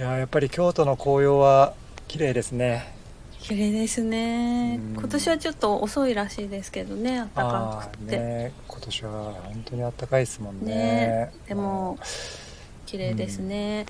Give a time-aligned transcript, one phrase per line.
[0.00, 1.74] いややっぱり京都の紅葉は
[2.08, 2.90] 綺麗ですね。
[3.38, 4.80] 綺麗ですね。
[4.82, 4.94] うん。
[4.94, 9.10] 今年はちょっと遅いらしいですけどね暖かくて、ね今年は
[9.44, 10.74] 本当に暖かいですもんね。
[10.74, 11.98] ねでも
[12.86, 13.84] 綺麗ですね。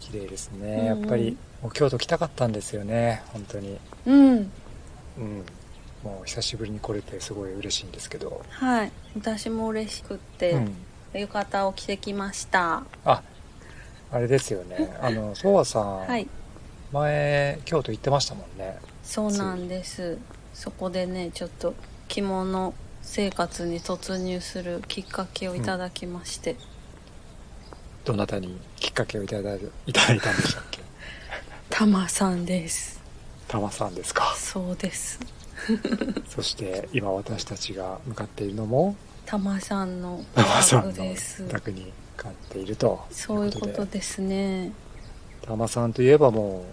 [0.00, 0.60] 綺麗ですうん。
[0.60, 3.78] ねやっぱりもう京都来たかったんですよね本当に。
[4.04, 4.52] うん、
[5.16, 5.44] うん。
[6.02, 8.92] もう久しぶりに来れてすごい嬉しいんですけど、はい。
[9.16, 10.74] 私も嬉しくって、うん、
[11.14, 12.84] 浴衣を着てきました。
[13.06, 13.22] あ
[14.10, 14.96] あれですよね。
[15.00, 16.28] あのソワさん、はい。
[16.92, 18.78] 前京都行ってましたもんね。
[19.02, 20.18] そうなんです。
[20.52, 21.74] そこでねちょっと
[22.08, 26.56] 着物生活に突入するきっかけをいただきまして、
[28.04, 30.80] どなたにきっかけをいただいいただいたんでしたっけ？
[31.70, 33.00] たまさんです。
[33.48, 34.34] たまさんですか。
[34.38, 35.18] そうです。
[36.28, 38.94] そして今私たちが向かっているのも
[39.26, 41.44] たまさんのお宅です。
[41.44, 44.72] お宅に向かっているとそういうことですね。
[45.42, 46.64] たまさんといえばも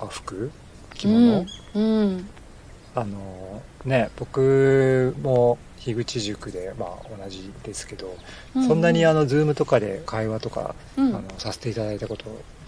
[0.00, 0.50] う和服
[0.94, 2.28] 着物、うん、うん、
[2.94, 8.16] あのね僕も樋口塾で、まあ、同じですけど、
[8.54, 11.08] うそんなにあの、のズームとかで会話とか、うん。
[11.08, 12.24] あのさせていただいたこと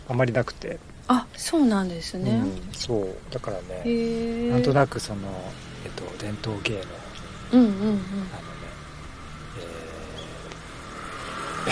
[0.08, 3.14] あまりなくて、あそうなんですね、うんそう。
[3.30, 5.20] だからねなんとなくその、
[5.84, 6.80] えっと、伝統芸能。
[7.52, 7.72] うんうんうん。
[7.72, 7.98] あのね、
[9.58, 9.64] えー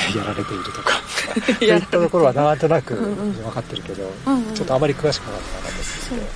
[0.16, 1.00] やられているとか。
[1.58, 3.32] そういったところはなんとなくうんうん。
[3.34, 4.54] 分かってるけど、うんうん。
[4.54, 6.32] ちょっとあまり詳しくなかったですそうけどか。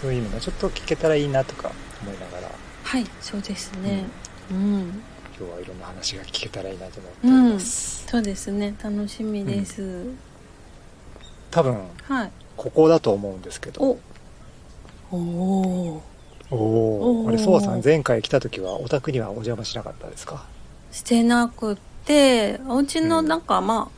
[0.00, 1.70] そういう意味でちょっと聞けたらいいなとか
[2.02, 2.50] 思いながら。
[2.84, 4.04] はいそうですね。
[4.50, 5.02] うん、
[5.38, 8.74] 今日はいろんな話が聞けたらいいなと思っております、そうですね。
[8.82, 10.04] 楽しみです、
[11.50, 12.30] 多分はい。
[12.56, 13.82] ここだと思うんですけど。
[13.82, 13.98] お。
[15.12, 15.16] お
[16.50, 20.44] おおあれソワさん前回来た時はお宅にはお邪魔しなかったですか？
[20.92, 23.96] してなくってお家のうんなんかまあ、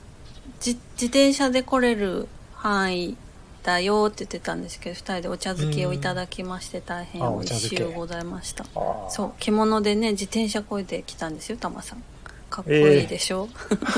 [0.60, 3.16] じ自転車で来れる範囲
[3.62, 8.64] だよって言ってたんですけど2人でお茶漬けをいただきまして大変あ美味しゅうございました。
[9.10, 12.02] そう着物でね自転車こいで来たんですよタマさん。
[12.50, 13.48] かっこいいでしょ、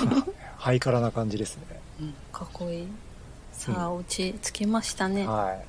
[0.59, 1.63] ハイカラな感じですね。
[2.01, 2.89] うん、かっこいい。
[3.53, 5.27] さあ、お家着きましたね。
[5.27, 5.65] はい。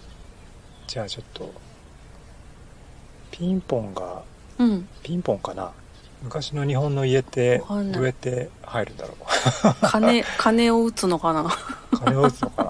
[0.88, 1.54] じゃあちょっと
[3.30, 4.24] ピンポンが
[4.58, 4.88] うん。
[5.04, 5.72] ピンポンかな
[6.24, 9.16] 昔の日本の家ってどうやって入るんだろ
[9.82, 11.42] 鐘鐘を打つのかな。
[11.42, 11.48] う
[11.98, 12.64] 金を打つのか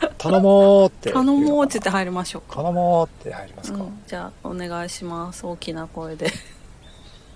[0.00, 0.08] な。
[0.18, 2.56] 頼もうって頼もうって言ってて入りましょうか。
[2.56, 5.46] 頼もうって入りますか、うん、じゃあお願いします。
[5.46, 6.32] 大きな声で。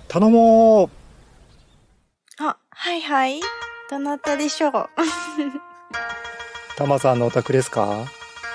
[0.09, 0.91] 頼もう
[2.39, 3.41] あ、はいはい。
[3.91, 4.73] どなたでしょう。
[4.73, 4.89] は
[6.77, 8.07] たまさんのお宅ですか？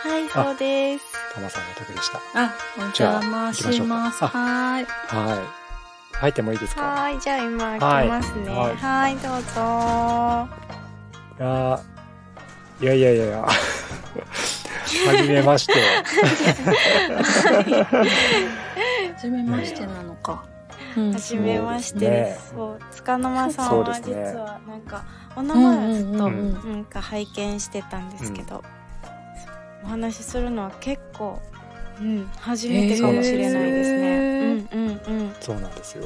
[0.05, 1.05] い、そうです。
[1.33, 2.19] たまさんのお宅でした。
[2.33, 3.71] あお邪魔します。
[3.71, 4.37] じゃあ行きましょうか。
[4.37, 5.64] はーいはい
[6.19, 6.81] 入ってもいいですか？
[6.81, 8.49] はーい、じゃあ今はい開きますね。
[8.49, 10.47] ははいい、どうぞ。
[12.81, 13.45] いやいやいやいや。
[15.07, 15.73] はじめまして。
[19.15, 20.43] 初めましてなのか、
[20.97, 21.11] うん。
[21.13, 22.49] はじめましてです。
[22.51, 25.03] そそう、つかの間さんは実はなんか、
[25.35, 28.63] お名前はずっとなんか拝見してたんですけど、
[29.83, 31.41] お話しするのは結構、
[31.99, 34.07] うん、初めてかもしれないですね。
[34.07, 35.35] へうんうんうん。
[35.39, 36.05] そうなんですよ。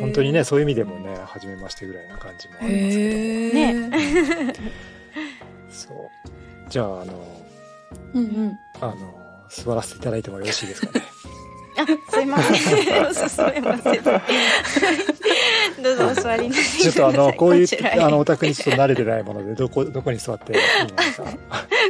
[0.00, 4.54] 本当にねそういう意味でもね初めましてぐらいな感じもありますけども。
[5.68, 6.70] そう。
[6.70, 7.42] じゃああの
[8.14, 8.58] うんうん。
[8.80, 11.04] あの座らせていただいてもよろしいですかね
[11.76, 13.06] あ、すいません。
[13.06, 14.02] おすすめません。
[15.82, 17.66] どうぞお座りになってちょっとあのこういう
[18.02, 20.58] あのお宅にちょっと慣れてないものでどこどこに座っていい
[20.88, 21.02] のか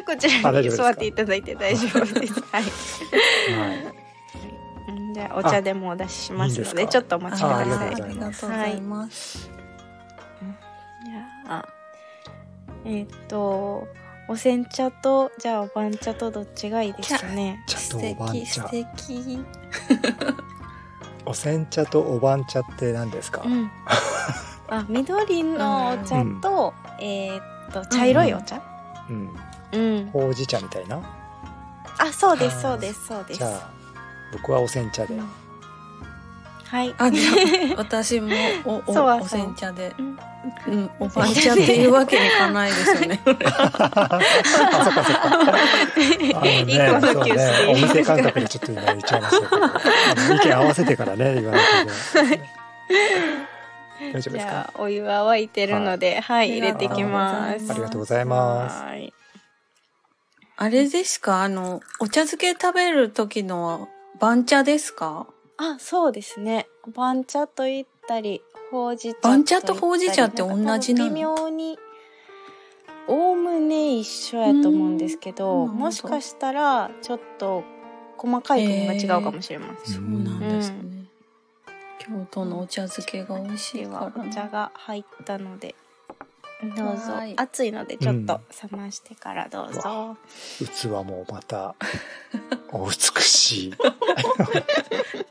[0.06, 2.34] こちらに座っていただいて大丈夫です。
[2.52, 2.62] はい。
[2.62, 2.68] は
[3.74, 3.94] い
[4.88, 7.88] うんじゃあお茶でもお出ししますので、ちょっとお待ちくあださい。
[7.88, 9.50] ありがとうございます、
[11.04, 11.68] じゃあ、
[12.84, 13.88] えーっと、
[14.28, 17.60] お煎茶と、じゃあお番茶とどっちがいいですかね？
[17.66, 19.44] 茶と素お番茶敵素敵
[21.26, 23.70] お煎茶とお番茶って何ですか、うん。
[24.68, 28.60] あ、緑のお茶と、えーっと、茶色いお茶？
[29.08, 29.30] うん、
[29.72, 30.10] うん。
[30.12, 31.00] ほうじ茶みたいな？
[31.98, 33.38] あ、そうです、そうです、そうです。
[33.38, 33.70] じゃあ
[34.32, 35.28] 僕はお煎茶で、うん
[36.70, 36.94] はい。
[36.98, 37.30] あじゃ
[37.72, 38.28] あ 私も
[38.64, 39.92] おおそうはお煎茶で。
[39.98, 40.18] うん。
[40.66, 43.20] うんお番茶っていうわけにいかないですよね。
[43.26, 43.28] あ
[44.44, 45.22] そっかそっか。
[45.24, 45.44] あの
[46.42, 50.34] ね一個のそう急須ねでお店感覚でちょっと今言っちゃいましたけど。
[50.36, 52.40] 意見合わせてからね言わないといけない。
[54.12, 54.50] 大丈夫ですか？
[54.52, 57.70] じゃあ、お湯は沸いてるので、はい、入れてきます。
[57.70, 58.82] ありがとうございます。
[58.82, 59.12] はい。
[60.56, 61.42] あれですか？
[61.42, 63.88] あのお茶漬け食べる時の
[64.18, 65.26] 番茶ですか？
[65.62, 66.66] あ、そうですね。
[66.94, 68.40] 番茶と言ったり、
[68.70, 71.78] ほうじ茶番茶とほうじ茶って同じなの微妙に、
[73.06, 75.74] おおむね一一緒やと思うんですけど、うん。
[75.74, 77.62] もしかしたらちょっと
[78.16, 79.94] 細かい国が違うかもしれません。
[79.96, 80.76] そうなんですね、
[81.98, 85.74] 京都のお茶漬けが美味しいではからお茶が入ったので
[86.74, 87.12] どうぞ。
[87.12, 87.34] はい。
[87.36, 88.40] 熱いのでちょっと
[88.70, 90.16] 冷ましてからどうぞ、
[90.58, 91.74] 器もまた、
[92.72, 93.74] お美しい。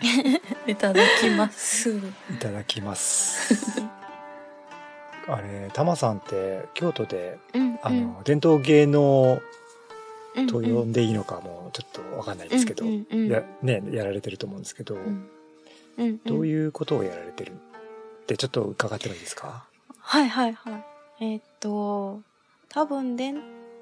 [0.66, 1.90] いただきます。
[1.90, 2.00] い
[2.38, 3.80] ただきます。
[5.28, 9.40] あれ、タマさんって京都で、うんあの、伝統芸能
[10.36, 13.28] うんと呼んでいいのかもちょっとわかんないですけど、うんうんうん。
[13.28, 15.28] やね、やられてると思うんですけど、うん。
[15.98, 17.54] うんどういうことをやられてるっ
[18.26, 19.64] てちょっと伺ってもいいですか？
[19.98, 20.84] はいはいはい。
[21.20, 22.20] えーっと
[22.68, 23.40] 多分伝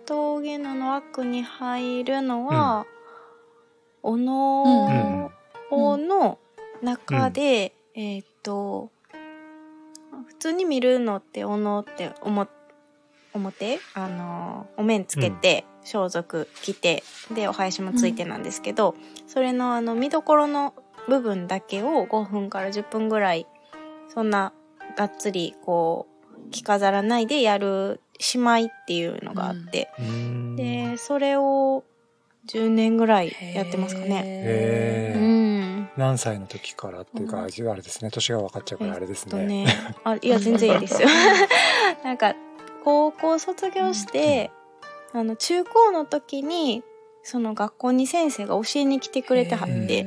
[0.09, 2.87] 統芸能の枠に入るのは、
[4.05, 4.25] おうん。
[4.25, 5.33] の
[5.77, 6.39] 方の
[6.83, 8.91] 中で、えーっと
[10.27, 12.51] 普通に見るのっておのって表
[13.35, 17.03] 表あのお面つけて、装束着て
[17.35, 18.95] でお囃子もついてなんですけど、
[19.27, 20.73] それのあの見どころの
[21.09, 23.47] 部分だけを5分から10分ぐらい
[24.09, 24.53] そんな
[24.97, 26.07] がっつりこ
[26.47, 28.01] う着飾らないでやる
[28.35, 30.57] 姉妹っていうのがあって、うーん。
[30.57, 31.83] でそれを
[32.47, 35.15] 10年ぐらいやってますかね。
[35.17, 35.34] うへ
[35.97, 37.43] 何歳の時からっていうか、うん。
[37.45, 38.11] あれですね。
[38.11, 39.67] 年が分かっちゃうからあれですね,、とね
[40.05, 41.09] あいや全然いいですよ。
[42.03, 42.35] なんか
[42.85, 44.51] 高校卒業して、
[45.13, 46.83] あの中高の時に
[47.23, 50.07] その学校に先生が教えに来てくれてはって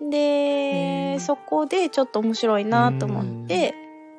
[0.00, 3.74] でーそこでちょっと面白いなと思って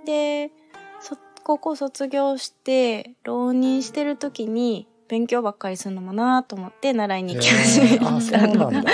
[0.05, 0.51] で
[0.99, 8.17] そ高校卒業して浪人してる時に勉強ばっかりするのもなと思って習いに行き始めへー。
[8.17, 8.91] あ そうなんだ。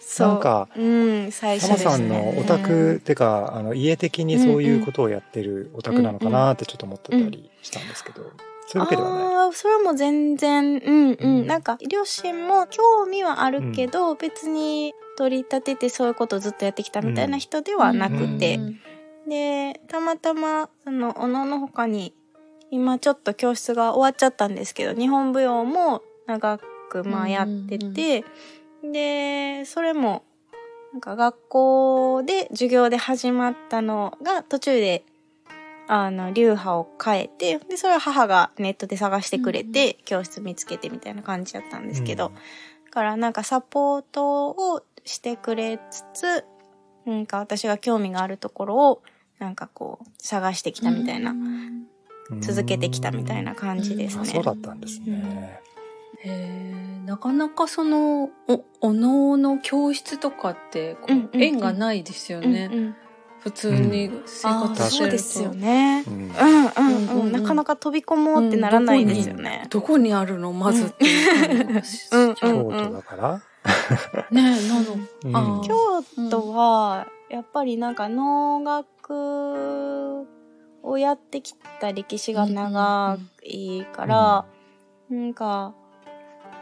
[0.00, 0.28] そう。
[0.28, 8.22] なんかうん最初ですさんのねお宅ってかあの家的にそういうことをやってるお宅なのかなってちょっと思ってたりしたんですけど、
[8.68, 9.22] そういうわけではない。
[9.22, 11.16] ああ、それはもう全然、うんうん。
[11.20, 18.60] うんなんか、両親も興味はあるけど、別に取り立ててそういうことをずっとやってきたみたいな人ではなくて。
[19.26, 22.14] で、たまたま、その、おのの他に、
[22.70, 26.58] 今ちょっと教室が終わっちゃったんですけど、日本舞踊も長
[26.90, 28.24] く、まあやってて、
[28.82, 30.24] で、それも、
[30.92, 35.04] なんか学校で授業で始まったのが途中で
[35.90, 42.34] あの、流派を変えて、で、それは母がネットで探してくれて、教室見つけてみたいな感じだったんですけど、うん。
[42.34, 42.40] だ
[42.90, 46.44] からなんかサポートをしてくれつつ、
[47.06, 49.02] なんか私が興味があるところを、
[49.38, 51.34] なんかこう、探してきたみたいな、
[52.40, 54.22] 続けてきたみたいな感じですね。
[54.22, 55.60] あそうだったんですね。
[56.20, 57.06] へー。
[57.06, 61.42] なかなかそのおお能の教室とかってこう、うんうんうん。
[61.42, 62.94] 縁がないですようんね、うん。
[63.40, 65.06] 普通に生活してると。
[65.06, 66.04] そうですよね。
[66.06, 66.14] うん。
[66.14, 67.10] うんうんうん。
[67.10, 69.66] うんうんなかなか飛び込もうってならないですよね。
[69.70, 70.52] どこにあるの？
[70.52, 71.06] まずって
[72.10, 73.40] 京都だから、
[74.30, 80.26] ねえなの、京都は、やっぱりなんか能楽
[80.82, 84.46] をやってきた歴史が長いから、
[85.10, 85.74] なんか、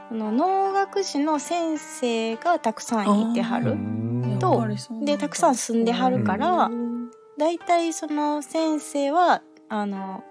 [0.08, 3.74] その能楽師の先生がたくさんいてはうる。
[3.74, 4.64] んと
[5.02, 7.10] で、たくさん住んではるから、うん。
[7.38, 10.24] だいたいその先生は、あの、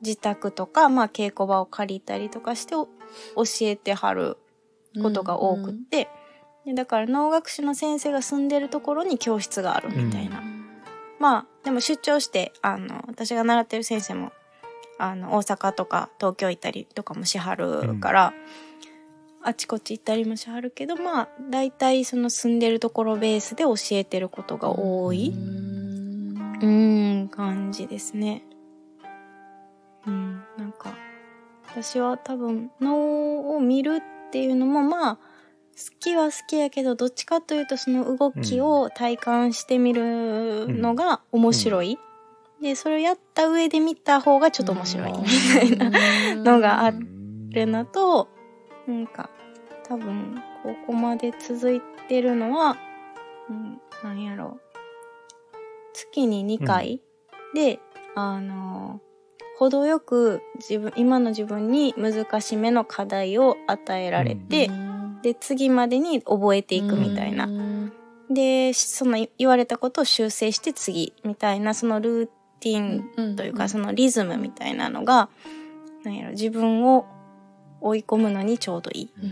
[0.00, 4.38] 自宅とか、まあ稽古場を借りたりとかしてお教えてはる
[5.02, 6.08] ことが多くって、
[6.64, 10.42] でだから能楽師の先生が住んでるところに教室があるみたいな。
[11.18, 14.32] まあ、でも出張して、あの、私が習ってる先生も、
[14.98, 18.34] あの、大阪とか東京行ったりとかもしはるから、
[19.42, 28.42] あちこち行ったりもしはるけど、まあ、大体その住んでるところベースで教えてることが多い、うん感じですね。
[30.06, 30.94] うん、なんか、
[31.66, 35.18] 私は多分、能を見るっていうのも、まあ、
[35.76, 41.98] 好きは好きやけど、どっちかというとその動きを体感してみるのが面白い。
[42.60, 45.12] で、それをやった上で見た方がちょっと面白い。
[45.12, 45.18] み
[45.78, 46.94] たいなのがあっ
[47.50, 48.28] るのと、
[48.86, 49.30] なんか、
[49.88, 52.76] 多分、ここまで続いてるのは、
[53.48, 54.60] うん、なんやろう。
[55.92, 57.02] 月に2回
[57.54, 57.80] で、
[58.14, 59.00] あの、
[59.58, 64.70] 程よく自分、今の自分に難しめの課題を与えられて、
[65.22, 67.48] で、次までに覚えていくみたいな。
[68.30, 72.28] で、その言われたことを修正して次みたいな、そのルー
[72.60, 75.28] ティンというか、そのリズムみたいなのが、
[76.04, 77.06] なんやろ、自分を
[77.80, 79.10] 追い込むのにちょうどいい。
[79.20, 79.26] う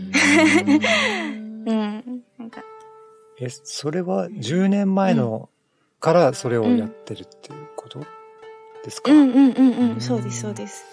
[1.73, 2.23] ん。
[2.37, 2.63] なんか、
[3.39, 5.49] え、それは10年前の
[5.99, 7.99] からそれをやってるっていうこと
[8.83, 10.83] ですか、うんうんうんううんん、そうです、そうです。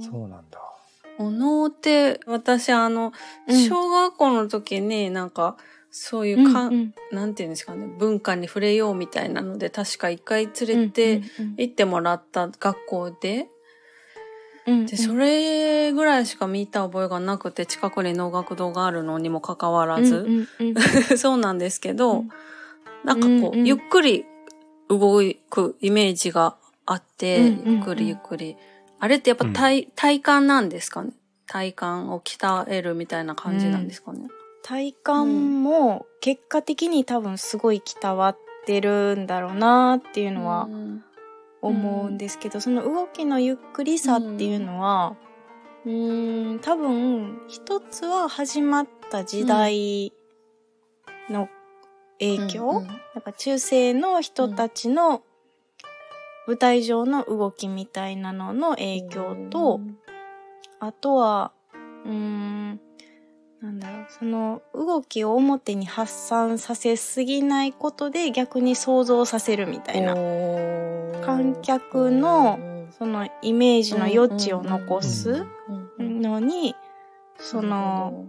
[0.00, 0.73] そうなんだ。
[1.18, 3.12] お能って、私あの、
[3.48, 3.56] うん。
[3.56, 5.56] 小学校の時になんか、
[5.90, 6.94] そういうか、うんうん。
[7.12, 13.48] なんていうんですかね、文化に触れようみたいなので、確か一回連れてうん行ってもらった学校で、
[14.66, 14.86] うんうん。
[14.86, 20.74] で、それぐらいしか見た覚えがなくて、近くに能楽堂があるのにもかかわらず、うんうんうん。
[21.16, 22.28] そうなんですけど、うん。
[23.04, 23.66] なんかこう、うんうん。
[23.66, 24.24] ゆっくり
[24.88, 26.56] 動くイメージが
[26.86, 27.74] あって、うんうんうん。
[27.74, 28.56] ゆっくりゆっくり。
[29.04, 31.12] あれってやっぱ体、体幹なんですかね？
[31.46, 34.28] 体幹を鍛えるみたいな感じなんですかね、
[34.62, 34.94] 体幹
[35.62, 41.04] も結果的に多分すごい鍛わってるんだろうなっていうのはうん。
[41.60, 45.16] 思うんですけど、その動きのゆっくりさっていうのは、
[45.86, 50.12] うーん、多分一つは始まった時代
[51.30, 51.48] の
[52.20, 52.86] 影響、うんうん。
[52.86, 55.22] なんか中世の人たちの
[56.46, 59.80] 舞台上の動きみたいなのの影響と、
[60.80, 61.52] あとは、
[62.04, 62.80] うーん、
[63.60, 70.14] なんだろう、その動きを表に発散させすぎないことで逆に想像させるみたいな。
[71.24, 72.58] 観客の
[72.98, 75.46] そのイメージの余地を残す
[75.98, 76.74] のに、
[77.38, 78.26] その、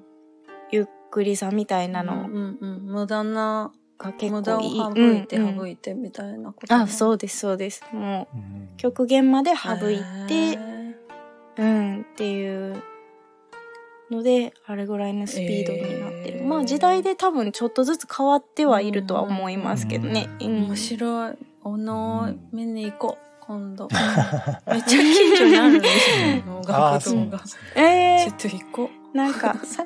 [0.72, 2.14] ゆっくりさみたいなの。
[2.14, 4.78] うんうん、無駄な、が結無駄を構いい。
[4.78, 6.74] 省いてうんうん省いてみたいなこと。
[6.76, 7.84] あ、そうです、そうです。
[7.92, 9.98] もう極限まで省い
[10.28, 10.96] て、へ
[11.58, 12.82] うん、っていう
[14.12, 16.40] ので、あれぐらいのスピードになってる。
[16.40, 20.30] えーまあ時代で多分ちょっとずつ変わってはいるとは思いますけどね。
[20.42, 21.34] ううんん面白い。
[21.64, 23.26] お能うん見に行こう。
[23.42, 23.88] 今度。
[24.72, 26.44] めっちゃ近所にあるんですよ。
[26.46, 27.38] 能ああ、楽堂がそうなんで。
[27.48, 28.22] すね。
[28.26, 29.86] えちょっと行こー、なんかさ、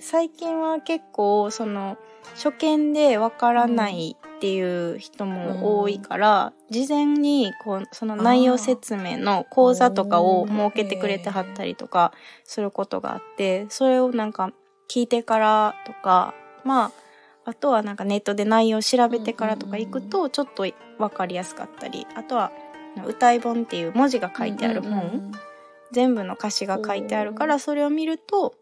[0.00, 1.98] 最近は結構、その、
[2.34, 12.12] 初見でわからないっていう人も多いから、事前に、こう、その内容説明の講座とかを設けてくれてはったりとか
[12.44, 14.52] することがあって、それをなんか
[14.88, 16.92] 聞いてからとか、まあ、
[17.44, 20.66] あとはなんかネットで内容を調べてからとか行くと、ちょっと
[20.98, 22.52] わかりやすかったり、あとは、
[23.06, 24.38] 歌い本っていう文字がう。
[24.38, 25.32] 書いてあるうんうん本、
[25.92, 28.54] 全部の歌詞が書いてあるから、それを見ると、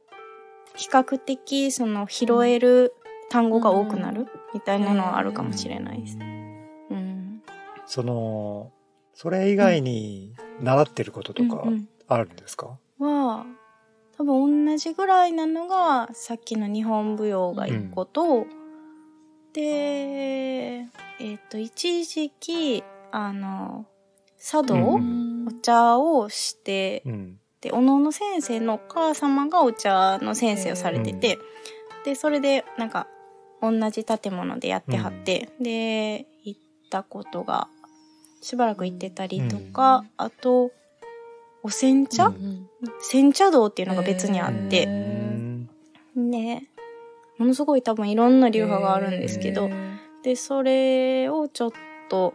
[0.76, 2.95] 比較的その拾える
[3.30, 6.18] 単語が多くなるみたいなのはあるかもしれないです。
[6.18, 7.42] うん。
[7.87, 8.73] その、
[9.14, 13.45] それ以外に習ってることとかうんうんあるんですか、は、
[14.16, 18.47] 多分同じぐらいなのが、さっきの日本舞踊が一個と、
[19.52, 20.87] で、
[21.18, 23.87] えっ、と、一時期、あの、
[24.38, 27.40] 茶道、うんお茶をして、うん。
[27.66, 31.38] で、おのおの先生のお母様がお茶の先生をされてて、
[32.04, 33.08] で、それで、なんか、
[33.61, 37.66] 同じ建物でやってはって、で、行ったことが、
[38.40, 40.70] しばらく行ってたりとか、あと、
[41.64, 42.68] お煎茶、うん
[43.00, 46.62] 煎茶道っていうのが別にあって、うんで、
[47.38, 49.68] ものすごい多分いろんな流派があるんですけど、
[50.23, 51.73] で、それをちょっ
[52.08, 52.35] と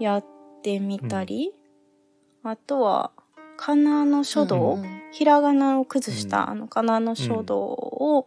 [0.00, 0.24] やっ
[0.64, 1.52] てみたり、
[2.42, 3.12] あとは、
[3.56, 6.50] かなの書道、うんひらがなを崩した、うん。
[6.50, 8.26] あの、かなの書道を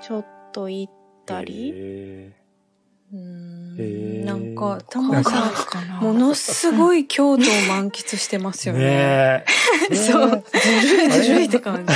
[0.00, 0.90] ちょっと言っ
[1.26, 2.32] たり、へ
[3.12, 4.24] うん。
[4.24, 5.98] なんか、たまさん、かな。
[6.02, 8.84] ものすごい京都を満喫してますーよね。
[8.84, 9.44] ね
[9.90, 9.94] え。
[9.96, 10.44] そう。
[10.86, 11.92] ずるいずるいって感じ。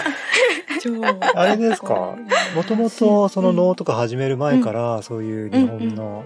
[0.80, 0.90] 超。
[1.34, 2.16] あれですか？
[2.54, 6.24] もともとその能とか始める前から、そういう日本の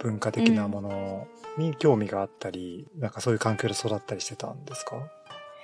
[0.00, 1.26] 文化的なもの
[1.58, 4.96] に興味があったり、なんかそういう環境で育ったりしてたんですか？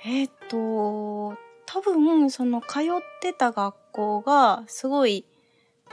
[0.05, 2.83] えっ、と、多分、その、通っ
[3.21, 5.25] てた学校が、すごい、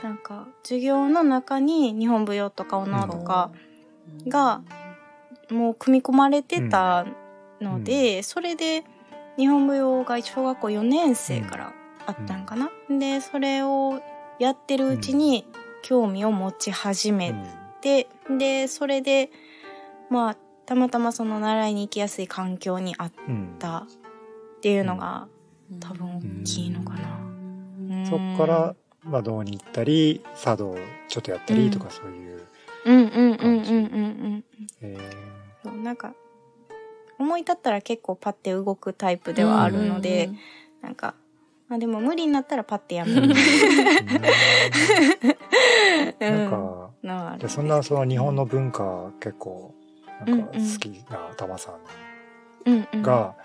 [0.01, 3.51] なんか、授業の中に日本舞踊とかお能とか、
[4.27, 4.61] が、
[5.49, 7.05] もう組み込まれてた
[7.61, 8.85] ので、それで、
[9.37, 11.73] 日本舞踊が小学校4年生から
[12.05, 12.71] あったんかな？
[12.89, 14.01] で、それを
[14.39, 15.45] やってるうちに
[15.83, 17.35] 興味を持ち始め
[17.81, 19.29] て、で、それで、
[20.09, 23.55] まあ、たまたまその習いに行きやすい環境にあっうんうん。
[23.59, 23.85] たっ
[24.61, 25.27] ていうのが、
[25.79, 27.19] 多分大きいのかな。
[27.89, 28.05] うん。
[28.05, 30.75] そっから、まあ、道に行ったり、茶道
[31.07, 32.41] ちょっとやったりとかそういう、
[32.85, 33.67] うんうんうんうんうんう
[34.37, 34.43] ん。
[34.81, 34.97] え
[35.63, 36.13] そうなんか、
[37.19, 40.31] 思い立ったら結構パッて動くタイプではあるので、
[40.81, 41.15] なんか、
[41.67, 43.27] まあでも無理になったらパッてやめる。
[43.27, 43.35] ー
[46.19, 47.39] なんか、のはある。
[47.39, 49.73] でそんなその日本の文化結構
[50.25, 51.77] なんか好きなたまさ
[52.65, 53.35] うんが、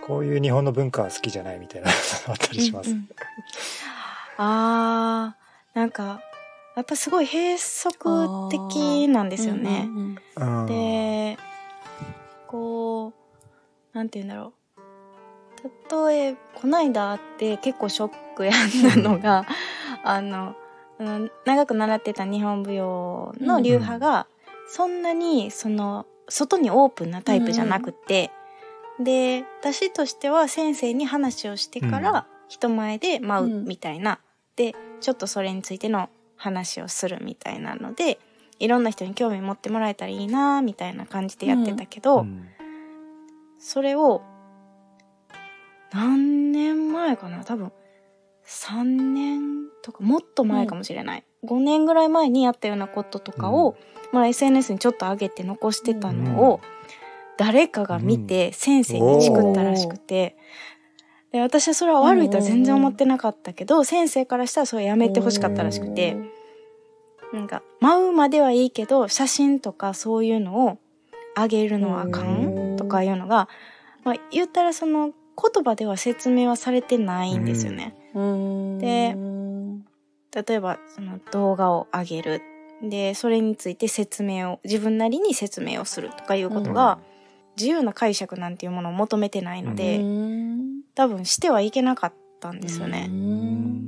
[0.00, 1.94] こういう日本の文化は好きじゃないみたいなの
[2.28, 2.90] あったりします。
[2.90, 3.08] うんうん
[4.40, 6.20] あー、なんか、
[6.76, 7.92] やっぱすごい閉塞
[8.50, 9.86] 的なんですよね。
[9.86, 11.36] うんうんうんで、
[12.46, 13.12] こ
[13.92, 16.08] う、なんて言うんだろう。
[16.08, 18.54] 例えこないだあって結構ショックやっ
[18.94, 19.44] たのが、
[20.04, 20.54] あの、
[21.00, 24.28] うん長く習ってた日本舞踊の流派が、
[24.68, 28.30] そんなに、その、外にオープンなタイプじゃなくて、
[29.00, 32.38] で、私としては先生に話をしてから、うん。
[32.48, 34.20] 人前で舞ううんみたいな、
[34.56, 38.18] で、ちょっとそれについての話をするみたいなので、
[38.58, 42.48] いろんな人に興味持ってもらえたらいいなみたいな感じでやってたけど、うん。
[43.58, 44.22] それを、
[45.92, 47.44] 何年前かな？
[47.44, 47.70] 多分、
[48.46, 51.24] 3年とか、もっと前かもしれない。
[51.44, 53.76] 5年ぐらい前にやったようなこととかを、
[54.12, 56.60] まあ SNS にちょっと上げて残してたのを、
[57.36, 60.36] 誰かが見て先生にチクったらしくて、
[61.32, 66.16] で私はそれは悪いとは全然思ってなかったけど、先生からしたらそれやめてほしかったらしくて、
[67.32, 70.78] なんか、舞うまではいいけど、写真とかそういうのを
[71.36, 72.76] あげるのはあかん？
[72.78, 73.48] とかいうのが、
[74.02, 77.94] まあ言ったらその言葉では説明はされてないんですよね。
[78.14, 78.78] うん。
[78.78, 79.14] で
[80.34, 82.42] 例えばその動画を上げる。
[82.82, 86.98] で、それについて説明を、自分なりに説明をするとかいうことが、
[87.56, 90.00] 自由な解釈なんていうものを求めてないので、
[90.94, 93.10] 多分してはいけなかったんですよね。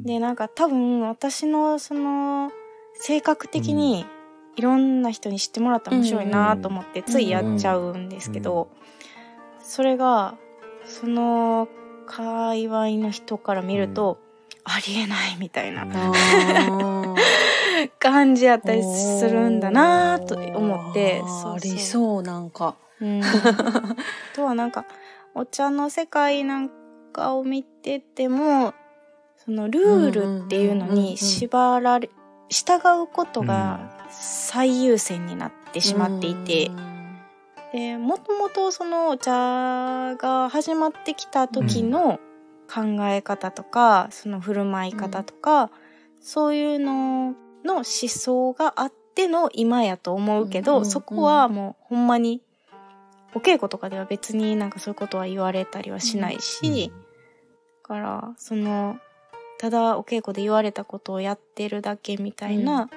[0.04, 2.50] で、なんか多分私のその
[2.94, 4.06] 性格的に
[4.56, 8.70] いろんな人に知ってもらったら面白いなと思ってついやっちゃうんですけど、
[9.62, 10.34] それが
[10.84, 11.68] その
[12.06, 14.18] 界隈の人から見ると、
[14.64, 15.86] ありえないみたいな
[17.98, 22.76] 感じやったりするんだなと思って、ありそうなんか。
[23.00, 23.96] うん、 あ
[24.34, 24.84] とはなんか
[25.34, 26.70] お茶の世界なん
[27.12, 28.74] かを見てても
[29.36, 30.10] そのルー
[30.40, 32.10] ルっていうのに縛られ
[32.50, 36.70] 従うことが最優先になってしまっていて、
[37.72, 42.18] でもともとそのお茶が始まってきた時の
[42.72, 45.70] 考え方とか、その振る舞い方とか、
[46.20, 52.42] そういうのの思想があっての今やと思うけど、うんうんうんそこはもうほんまに
[53.34, 56.92] お稽古とかでは別になんかそういうことは言われたりはしないし、
[57.82, 58.98] だからその
[59.58, 62.88] ただお稽古で言われたことをやってるだけみたいな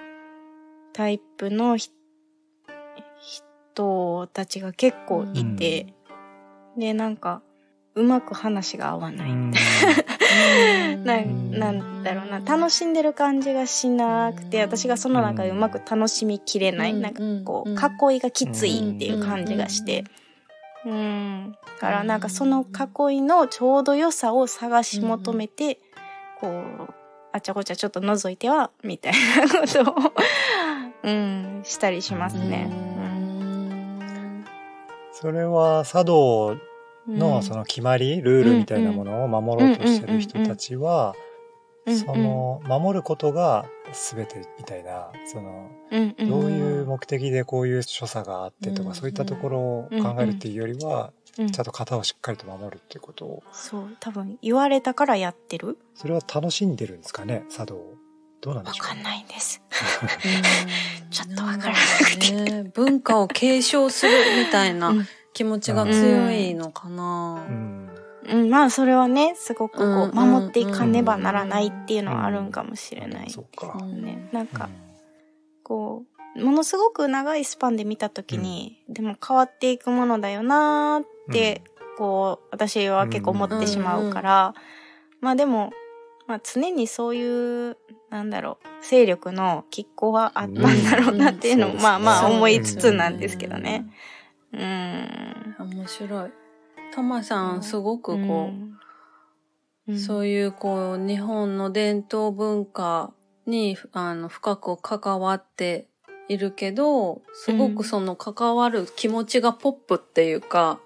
[0.94, 1.92] タイプのひ
[3.76, 5.94] 人たちが結構いて、
[6.78, 7.42] でなんか
[7.96, 9.32] うまく話が合わない。
[9.32, 11.44] みたいな。
[11.62, 12.40] ななんだろうな。
[12.40, 17.02] 楽しんでる感じがしなくて私がその中でうまく楽しみきれない、うん。
[17.02, 17.78] なんかこううん。
[18.14, 20.06] 囲いがきついっていう感じがして。
[20.86, 21.52] うん。
[21.52, 25.80] だからなんかその囲いのちょうど良さを探し求めて
[26.40, 26.94] こう
[27.32, 29.96] あちゃこちゃちょっと覗いてはみたいなことを
[31.04, 32.70] うんしたりしますね。
[35.12, 36.73] それは茶道うん
[37.08, 41.16] のその決まり、ルールみたいなものを守ろうとしてる人たちは、
[41.86, 57.96] その守ることが全てみたいな、そのどういう目的でこういう所作があってとか、うんそういったところを考えるっていうよりは、うんちゃんと型をしっかりと守るっていうことを、そう多分言われたからやってるそれは楽しんでるんですかね、茶道。
[58.40, 59.62] どうなんでしょうわかんないんです。
[59.72, 64.14] うんちょっとわからなくてね文化を継承する
[64.46, 67.46] みたいなうん気持ちが強いのかな。
[67.48, 67.90] うん。
[68.26, 70.12] うん、まあそれはねすごくこううん。
[70.14, 73.30] 守っていかねばならないっていうのはあるんかもしれない。
[73.30, 73.78] そうか。
[73.86, 74.48] ね、なん。
[74.48, 74.70] か
[75.64, 76.04] こ
[76.36, 81.62] うものすごく長いスパンで見た時に、でも変わっていくものだよなーって、
[81.98, 84.54] こう私は結構思ってしまうから、
[85.22, 85.72] まあでも、
[86.26, 87.78] まあ、常にそういう
[88.10, 88.30] なん。
[88.30, 90.54] だろう勢力の拮抗はあったん。
[90.56, 91.82] だろうなっていうのも、うん。
[91.82, 93.18] まあまあ思いつつなん。
[93.18, 93.86] ですけどね。
[93.86, 93.94] うん。
[94.54, 96.32] 面白い。
[96.94, 98.78] たまさん、すごくこう、うん
[99.98, 103.12] そういうこう、日本の伝統文化
[103.46, 105.88] に、あの、深く関わって
[106.30, 110.80] いるけど、すごくその関わる気持ちがポップっていうか、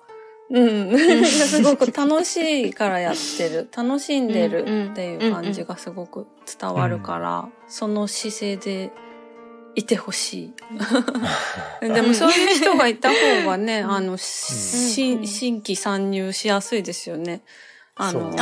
[0.49, 1.25] うん。
[1.25, 2.38] すごく楽し
[2.69, 3.67] いからやってる。
[3.75, 6.25] 楽しんでるっていう感じがすごく
[6.60, 8.91] 伝わるから、その姿勢で
[9.78, 10.54] いてほしい。
[11.88, 15.28] でもそういう人がいた方がね、あの、しうん。
[15.28, 17.42] 新規参入しやすいですよね。
[17.96, 18.34] あの、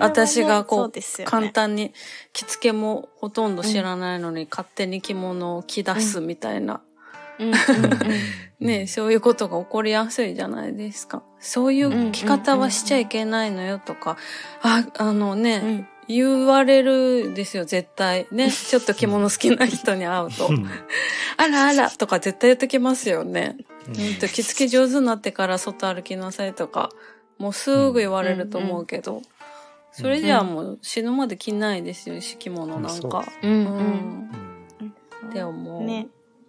[0.00, 1.24] 私がこう、ね。
[1.24, 1.92] 簡単に
[2.32, 6.80] 着付けもほとんど知らないのに、勝手に着物を着出すみたいな、
[7.40, 7.48] うん。
[7.48, 7.56] うんうん
[8.60, 11.24] ね、そういうことが起こりやすいじゃないですか。
[11.40, 14.16] そういう着方はしちゃいけないのよとか、
[14.62, 18.26] あ、あのね、うん言われるですよ、絶対。
[18.30, 18.50] ね。
[18.52, 20.50] ちょっと着物好きな人に会うと。
[21.36, 23.56] あらあらとか絶対言ってきますよね。
[23.86, 26.90] ほんと着付け上手になってから外歩きなさいとか、
[27.38, 29.22] もうすぐ言われると思うけど、
[29.92, 33.24] それじゃあもう死ぬまで着ないですよ、敷物なんか。
[33.42, 33.64] うんううん。
[33.64, 34.30] ん。
[34.80, 36.08] うんでももう、ね。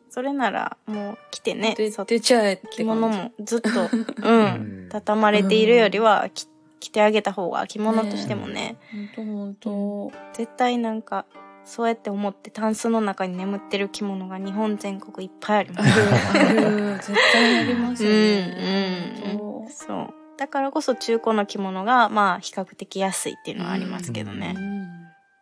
[0.10, 1.76] それなら、もう着てね。
[1.78, 3.90] 出ちゃえって着物もずっと、う
[4.24, 6.48] うんん、畳まれているよりは、き
[6.86, 10.12] 着てあげた方が着物としてもね、ほんとほんと。
[10.34, 11.26] 絶対なんか、
[11.64, 15.90] そうやって思ってタンスの中に眠ってる着物が日本全国いっぱいあります。
[15.90, 19.16] 絶対ありますよね。
[19.24, 20.14] うんほんとそう。
[20.38, 24.54] だからこそ中古の着物が、まあ、比較的安いっていうのはありますけどうね。
[24.54, 24.96] ん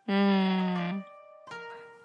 [0.08, 1.04] うん。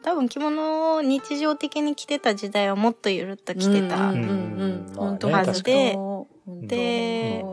[0.04, 4.10] 多分着物を日常的に着てた時代はもっとゆるっと着てた。
[4.10, 4.96] うんうんうん。
[4.96, 5.98] まあね本当はずで
[6.48, 7.46] で、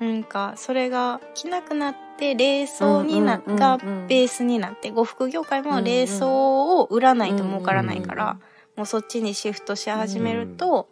[0.00, 3.56] なんか、それが着なくなって、冷装にな、うんうんうんうん。
[3.56, 8.38] がベースになって、呉服業界も冷装を売らないと儲からないから、
[8.76, 10.88] もうそっちにシフトし始めると、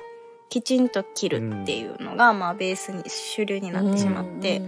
[0.49, 4.63] きちんと着るっていうのが、まあベースに主流になってしまって、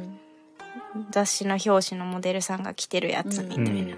[1.11, 3.97] 雑誌の表紙のモデルさんが着てるやつみたいな。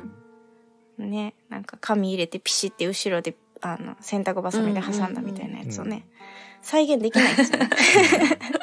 [0.98, 6.06] ね、なんか紙入れてピシって後ろで、あの、洗濯バサミで挟んだみたいなやつをね、
[6.62, 7.70] 再現できないですよね。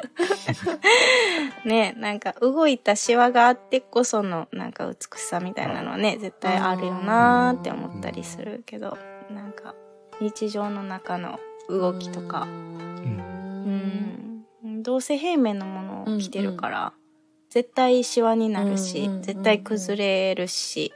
[1.64, 8.96] ね、なんか動いたシワがあってこそのなんか美しさみたいなのはね、絶対あるよなーって思ったりするけど、
[9.30, 9.74] なんか
[10.20, 14.44] 日常の中の動きとか、うん、
[14.82, 16.92] どうせ平面のものを着てるから、
[17.50, 19.22] 絶対シワになるし、うんうんうんうん。
[19.22, 20.92] 絶対崩れるし、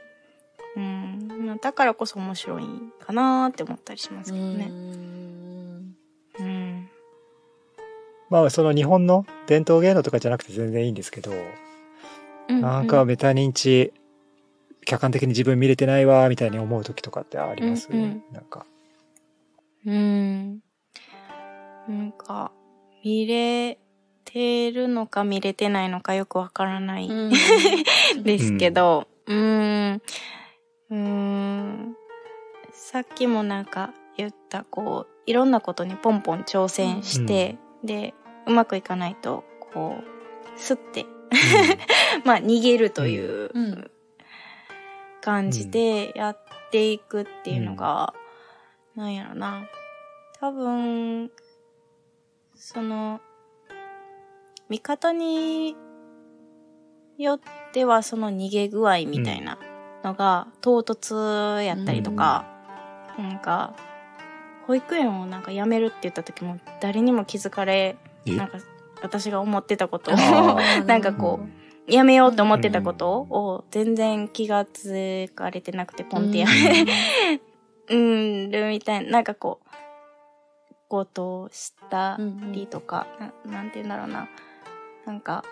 [0.75, 2.65] うん、まあだからこそ面白い
[2.99, 4.71] かなーって思ったりしますけどね。
[6.39, 6.89] うん。
[8.29, 11.31] まあその日本の伝統芸能とかじゃなくて全然いいんですけど、
[12.49, 13.93] なんかメタ認知、
[14.85, 18.23] 客観的に自分見れてないわ、みたいに思う時とかってあります、うんうん。
[18.31, 18.65] なんか。
[19.85, 20.59] うん。
[21.87, 22.51] なんか、
[23.03, 23.77] 見れ
[24.25, 27.09] てるのか見れてないのかよくわからない。
[28.23, 30.01] ですけど、うーん、
[30.89, 31.95] うーん、
[32.71, 38.13] さっきもなんか言った、こう、いろんなことにポンポン挑戦して、で、
[38.45, 41.05] うまくいかないと、こう、すって、
[42.25, 43.91] まあ逃げるといううん。
[45.21, 46.37] 感じでやっ
[46.69, 48.13] ていくっていうのが、
[48.95, 49.63] なんやろな。
[50.39, 51.31] 多分、
[52.55, 53.21] その、
[54.67, 55.77] 見方に
[57.17, 57.39] よっ
[57.71, 59.57] てはその逃げ具合みたいな
[60.03, 62.45] のが唐突やったりとか、
[63.17, 63.75] なんか、
[64.67, 68.59] 保育園をなんか辞めるって言った時も誰にも気づかれ、えなんか
[69.01, 70.15] 私が思ってたことを
[70.85, 71.41] なんかこ
[71.87, 76.85] う、やめようと思ってたことを全然気がつかれてなくてポンってやめ、
[77.89, 79.69] うん、る みたいな、なんかこう、
[80.87, 82.17] ことをした
[82.51, 83.07] りとか、
[83.45, 84.29] ななんて言うんだろうな。
[85.05, 85.43] なんか、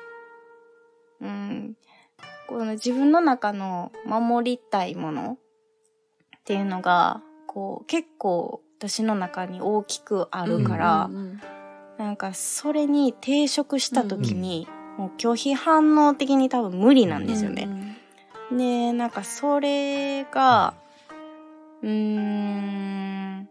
[1.20, 1.76] うん、
[2.48, 5.38] この自分の中の守りたいもの
[6.38, 11.10] っていうのが、こう、結構私の中に大きくあるから、
[12.02, 17.70] なんかそれに抵触した時に、もう拒否反応的に多分無理なんですよね。
[18.52, 20.74] で、なんかそれが、
[21.84, 23.48] うーん、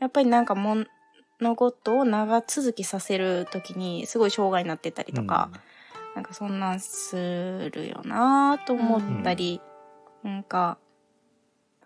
[0.00, 0.84] やっぱりなんか物
[1.54, 5.50] 事を長続きさせるときにすごい障害になってたりとか、
[6.16, 9.60] なんかそんなんするよなぁと思ったり、
[10.24, 10.76] なんか、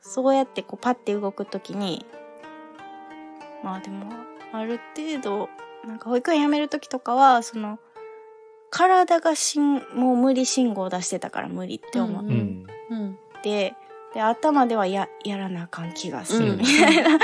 [0.00, 2.06] そうやってこうパッて動くときに、
[3.62, 4.12] まあでも、
[4.52, 5.48] ある程度、
[5.86, 7.78] なんか保育園辞めるときとかは、その、
[8.70, 12.26] 体がしん、もう無理信号を出してたから無理って思っう。
[12.26, 12.30] ん。
[12.30, 12.66] うん。
[12.90, 13.74] うんて、
[14.12, 17.18] で、頭ではや、やらなあかん気がするうんみたいな。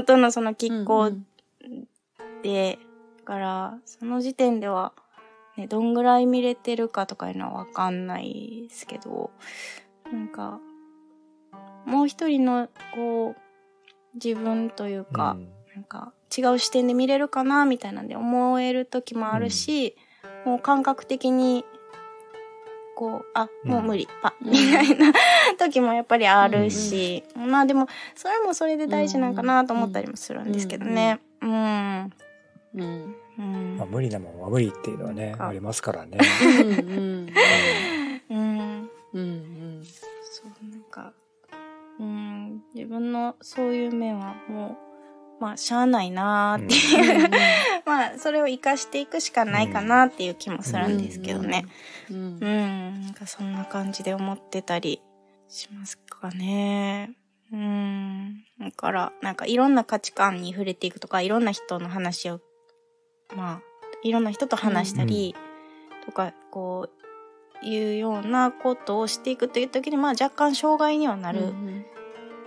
[0.00, 1.26] のとのその拮う抗ん。
[2.42, 2.78] で、
[3.18, 4.92] だから、その時点では、
[5.56, 9.30] ね、どんぐらい見れてるかとかいうのはわかんないですけど、
[10.12, 10.60] なんか、
[11.86, 13.36] もう一人の、こう、
[14.14, 15.36] 自分というか、
[15.74, 19.96] なんか、違う視点で見れるかな、みたいなんで思える時もあるし、
[20.44, 21.64] もう感覚的に、
[22.94, 24.08] こう、あ、もう無理、
[24.42, 24.50] うん。
[24.50, 25.12] みたいな
[25.58, 31.20] 時もやっぱりあるし、まあでも、それもそれで大事なんかなと思ったりもするんですけどね。
[31.42, 32.12] うん。
[32.74, 33.16] うん。
[33.38, 33.76] うん。
[33.76, 36.18] まあ、無理なもんは無理っていうのはね、あありますからね。
[36.20, 37.26] うん。
[38.30, 38.90] うん。
[39.12, 39.84] うん。
[39.84, 41.12] そう、なんか、
[41.98, 44.93] うん、自分のそういう面はもう、
[45.40, 47.30] まあ、しゃあないなーっていう、
[47.84, 51.66] まあ、それを活かしていくしかないかなっていう気もするんですけどね。
[52.10, 55.02] うんうん、なんかそんな感じで思ってたり
[55.48, 57.10] しますかね。
[57.52, 58.44] うん。
[58.60, 62.40] だから、なんかいろんな価値観に触れていくとか、いろんな人の話を、
[63.36, 63.60] まあ、
[64.02, 65.34] いろんな人と話したり、
[66.04, 67.04] とか、こう、
[67.64, 71.54] いうようなことをしていくという時に、まあ若干障害にはなる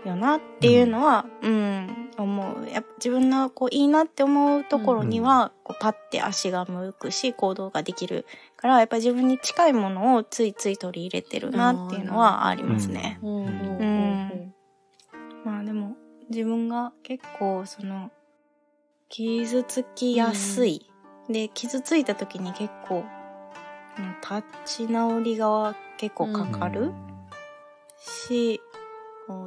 [0.05, 2.69] よなっていうのは、うん、思う。
[2.69, 13.19] やっぱ自分のこういいなって思うところには、こうパッて足が向くし、行動ができるから、やっぱ自分に近いものをついつい取り入れてるなっていうのはありますね。
[13.21, 14.53] うんうんうん
[15.43, 15.95] まあでも、
[16.29, 18.11] 自分が結構その、
[19.09, 20.85] 傷つきやすい。
[21.29, 23.07] で、傷ついた時に結構、うん
[24.21, 26.91] 立ち直りが結構かかる、
[27.97, 28.76] し、こう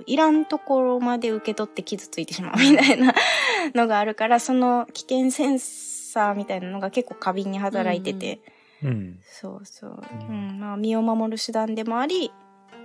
[0.06, 3.14] いらんところまで受け取って傷ついてしまうみたいな
[3.74, 8.40] のがあるから、その危険センサーみたいなのが結構過敏に働いてて、
[8.82, 9.20] うん。
[9.22, 9.90] そうそう。
[9.90, 9.96] う
[10.28, 12.30] うんん、まあ身を守る手段でもあり、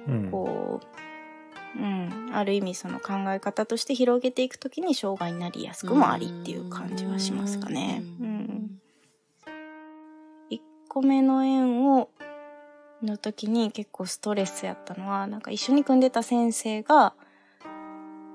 [0.07, 0.31] うん。
[0.31, 0.79] こ
[1.77, 8.03] う、うん、ある意味その考え方として広げていくときに障害になりやすくもありっていう感じはしますかね。
[8.19, 8.79] うん。
[10.49, 12.09] 1個目の縁を、
[13.01, 17.13] の時に結構ストレスやったのは、なんか一緒に組んでた先生が、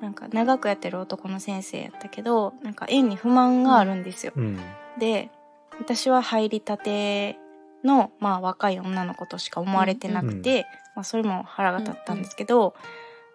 [0.00, 4.32] なんか長くやってる男の先生やったけど、なんか縁に不満があるんですよ。
[4.36, 4.58] うん。
[4.98, 5.30] で、
[5.78, 7.38] 私は入りたて
[7.84, 12.74] の、まあ若い女の子としか思われてなくて、まあそれも腹が立ったんですけど、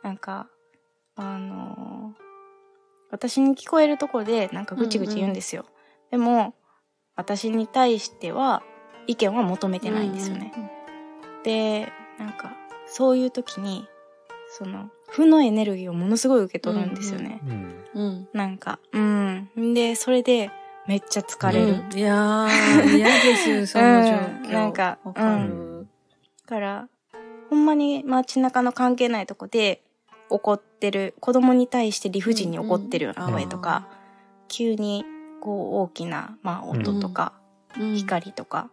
[0.04, 0.48] なんか、
[1.16, 2.26] あのー
[3.12, 5.66] 私に聞こえるところでなんかぐちぐち言うんですよ。
[6.12, 6.54] でも、
[7.16, 8.62] 私に対しては
[9.08, 10.52] 意見は求めてないんですよね。
[11.46, 12.54] で、なんか、
[12.88, 13.88] そういう時に、
[14.50, 17.40] その、負のエネルギーをものすごい受け取るんですよね。
[17.46, 17.86] うん。
[17.94, 18.28] うん。
[18.34, 19.50] なんか、うん。
[19.58, 20.52] んで、それで、
[20.88, 21.84] めっちゃ疲れる。
[21.92, 24.46] うんいやー、嫌です、その状況。
[24.46, 25.80] うんなんかわかる。
[25.82, 25.88] う
[26.48, 26.88] から、
[27.50, 29.84] ほんまに街中の関係ないとこで
[30.30, 33.88] 怒ってる、子供に対して理不尽に怒ってるような声とか、
[34.48, 35.06] 急に
[35.42, 37.34] こう大きな、まあ音とか、
[37.80, 38.70] うん光とか、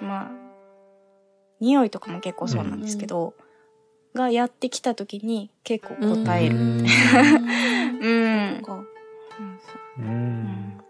[0.00, 0.49] まあ、
[1.60, 3.34] 匂いとかも結構そうなんですけど、
[4.14, 6.56] がやってきた時に結構答える。
[6.56, 6.80] うん
[8.00, 8.62] うん。
[9.98, 10.80] うん。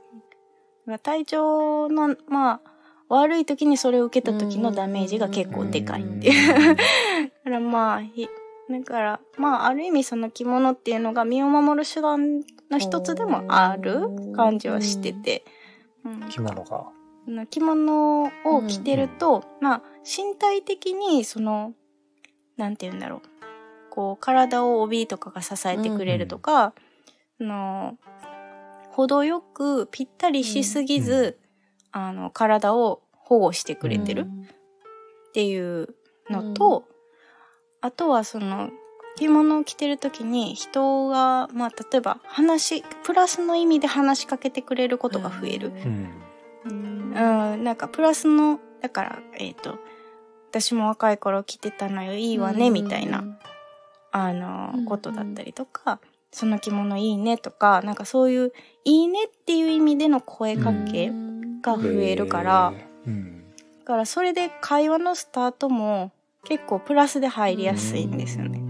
[0.86, 2.60] まあ体調の、まあ、
[3.08, 6.76] 悪い時にそれを受けた時のダメージが結構でかいっていう。
[6.76, 8.28] だからまあ、ひ
[8.70, 15.44] だから、まあ、ある意味その着物っていうのが身を守る手段の一つでもある感じはしてて。
[16.04, 16.99] うん着物が。
[17.26, 21.74] の着物を着てると、まあ、身体的に、その、
[22.56, 23.20] なんて言うんだろう。
[23.90, 26.74] こう、体を帯とかが支えてくれるとか、
[27.40, 27.98] あの、
[28.90, 31.38] 程よくぴったりしすぎず、
[31.92, 34.26] あの、体を保護してくれてる
[35.28, 35.94] っていう
[36.28, 36.84] のと、
[37.80, 38.70] あとはその、
[39.16, 45.72] 着物を着てる時に人が、まあ、例えば話、プラスの意味で話しかけてくれることが増える。
[47.14, 47.52] うん。
[47.52, 49.78] うん、なんかプラスの、だから、えっ、と、
[50.50, 53.24] 私も若い頃着てたのよ、いいわね、みたいな、
[54.12, 56.00] あの、うんことだったりとか、
[56.32, 58.52] その着物いいねとか、なんかそういう、
[58.84, 61.12] いいねっていう意味での声かけ
[61.62, 63.44] が増えるから、へーうん。
[63.80, 66.12] だからそれで会話のスタートも
[66.44, 68.60] 結構プラスで入りやすいんですよね。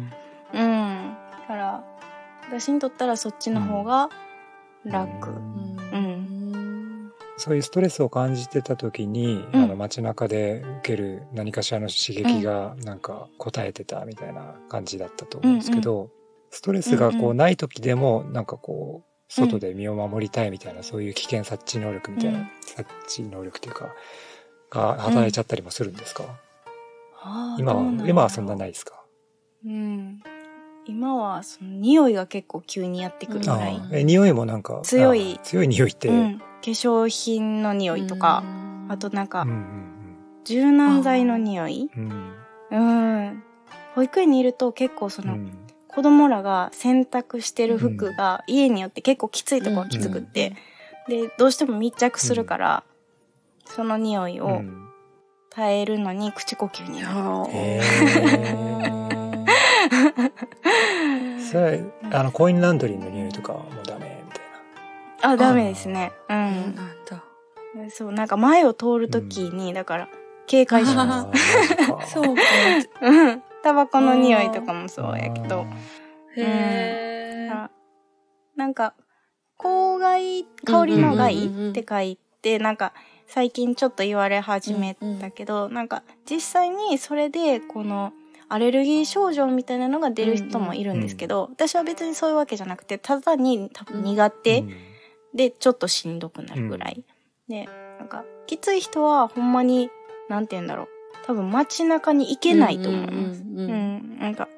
[0.53, 1.17] うん。
[1.33, 1.85] だから、
[2.49, 4.11] 私にとったらそっちの方が
[4.85, 5.31] 楽。
[5.31, 6.30] うん。
[7.41, 9.63] そういうストレスを感じてた時に、うん。
[9.65, 16.11] あの街中で受ける何かしらの刺激がなんか答えてたみたいな感じだったと思うんですけど、
[16.51, 22.49] ストレスがうんうこうんない時でもなんかこう外で身を守りたいみたいな、そういう危険察知能力みたいな、うん。
[22.63, 23.95] 察知能力というか
[24.71, 26.25] が働いちゃったりもするんですか、
[27.59, 29.03] 今は今はそんなないですか？
[29.65, 30.21] うん。
[30.87, 33.75] 今はその匂いが結構急にやってくるぐあらい。
[33.75, 35.39] ーえ匂いもなんか強い。
[35.43, 36.39] 強い匂いって、うん。
[36.39, 38.43] 化粧品の匂いとか、
[38.89, 39.81] あとなんかうんうん
[40.45, 41.91] 柔軟剤の匂い。
[41.97, 42.35] うん。
[42.71, 43.27] うん。
[43.27, 43.43] うん。
[43.95, 45.53] 保育園にいると結構その、うん。
[45.89, 50.55] 子供らが洗濯してる服が家によって結構きついとこはきつくって、
[51.09, 52.85] で、どうしても密着するから、
[53.67, 54.89] その匂いうをん。
[55.51, 59.00] 耐えるのに口呼吸になる。
[60.27, 64.41] へ それあのコインランドリーの匂いとかはもうダメみたい
[65.23, 66.13] あ、ダメですね。
[66.29, 67.91] うなん。
[67.91, 70.09] そう、なんか前を通るときに、だから、
[70.47, 71.21] 警戒しまな。
[71.21, 72.43] あーマジか そうか。
[72.81, 72.91] す。
[73.01, 73.43] うん。
[73.63, 75.67] タバコの匂いとかもそうやけど。
[76.37, 77.55] へー。
[77.55, 77.71] あ
[78.57, 78.95] なんか、
[79.59, 82.93] 香害、香りの害うんうんうんうんって書いて、なんか、
[83.27, 88.13] 最近ちょっと言われ始めたけど、なんか、実際にそれで、この、
[88.51, 94.71] アレルギー症状みたいなのが出る人もいるんですけど、私は別にそういうわけじゃなくて、ただに多分苦手うん
[95.33, 97.05] でちょっとしんどくなるぐらい。
[97.49, 97.69] で、
[98.01, 99.89] なんか、きつい人はほんまに
[100.29, 100.89] なんて言うんだろう。
[101.27, 103.43] 多分街中に行けないと思います。
[103.43, 104.19] うんうんううんん。
[104.19, 104.49] なんか、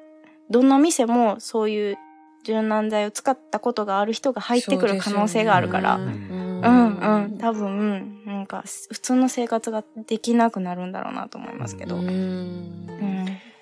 [0.49, 1.97] どの店もそういう
[2.43, 5.97] 柔軟剤を使ったことがある人が入ってくる可能性があるから。
[5.97, 7.37] そうねんうん。
[7.37, 11.97] 多分、なんか、普通の生活ができなくなるんだろうなと思いますけど。
[11.97, 12.07] ううん。
[12.07, 13.52] んうん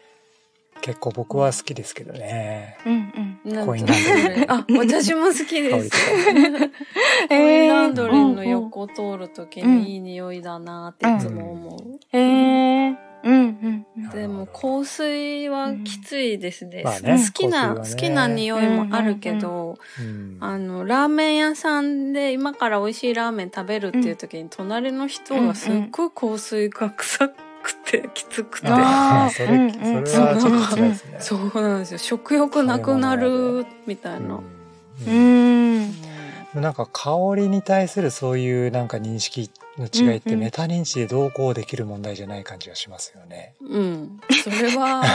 [0.81, 2.77] 結構僕は好きですけどね。
[2.85, 3.39] うん。
[3.53, 5.91] なんコインランドリーあ、 私も好きです。
[7.29, 11.99] コインランドリーの横通るときにいい匂いだなっていつも思う。
[12.11, 13.11] へえ。
[13.23, 14.09] うんうんうん。
[14.09, 16.83] でも香水はきついですね。
[16.83, 28.67] 好きな、好きな匂いもあるけど、うんあの、ラーメン屋さんで今から美味しいラーメン食べるっていう時に、隣の人がすっごい香水が臭くて、 きつくて。
[28.69, 29.61] あーそれ、うん
[29.95, 31.17] うんそれはちょっと辛いですね。
[31.19, 31.97] そうなんですよ。
[31.97, 34.35] 食欲なくなるみたいな。
[34.35, 34.41] う
[35.07, 35.95] うんん。
[36.55, 43.53] なんか香りに対するそういうなんか認識の違いってメタ認知でどうこうできる問題じゃない感じがしますよね。
[43.61, 44.19] うん。
[44.43, 45.01] それは、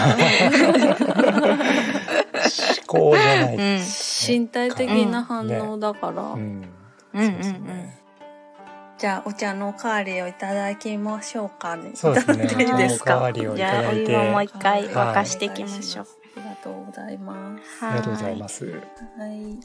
[2.86, 3.56] 思考じゃない。
[3.56, 3.80] うん
[4.26, 6.22] 身体的な反応だから。
[6.22, 6.64] うん。
[7.14, 7.98] うんそうですね。
[8.98, 11.90] じゃあ、お茶のおかわりをいただきましょうかね。
[11.94, 12.88] そうですね。
[12.88, 14.12] すおかわかりをいじゃあ、おただいて。
[14.12, 16.06] 湯をもう一回はい沸かしていきましょう。
[16.36, 17.84] ありがとうございます。
[17.84, 18.64] はありがとうございます。
[18.66, 18.80] はい。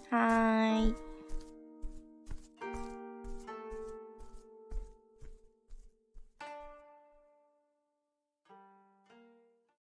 [0.10, 1.11] はーい。